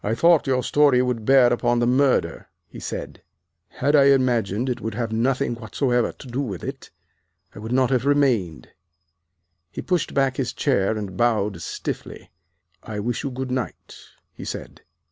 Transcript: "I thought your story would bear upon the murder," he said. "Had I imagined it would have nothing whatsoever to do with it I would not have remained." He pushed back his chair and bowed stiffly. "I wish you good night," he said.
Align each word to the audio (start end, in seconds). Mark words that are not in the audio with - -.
"I 0.03 0.15
thought 0.15 0.47
your 0.47 0.63
story 0.63 1.03
would 1.03 1.25
bear 1.25 1.53
upon 1.53 1.77
the 1.77 1.85
murder," 1.85 2.47
he 2.67 2.79
said. 2.79 3.21
"Had 3.67 3.95
I 3.95 4.05
imagined 4.05 4.67
it 4.67 4.81
would 4.81 4.95
have 4.95 5.11
nothing 5.11 5.53
whatsoever 5.53 6.11
to 6.11 6.27
do 6.27 6.41
with 6.41 6.63
it 6.63 6.89
I 7.53 7.59
would 7.59 7.71
not 7.71 7.91
have 7.91 8.03
remained." 8.07 8.69
He 9.71 9.83
pushed 9.83 10.15
back 10.15 10.37
his 10.37 10.53
chair 10.53 10.97
and 10.97 11.15
bowed 11.15 11.61
stiffly. 11.61 12.31
"I 12.81 12.99
wish 12.99 13.23
you 13.23 13.29
good 13.29 13.51
night," 13.51 13.95
he 14.33 14.43
said. 14.43 14.81